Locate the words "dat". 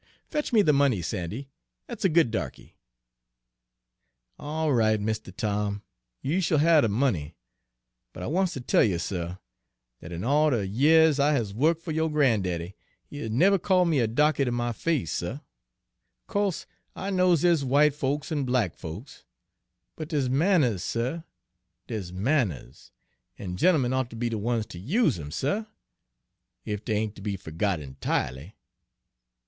9.99-10.11